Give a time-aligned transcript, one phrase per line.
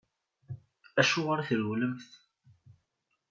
[1.01, 2.09] Acuɣeṛ i trewlemt?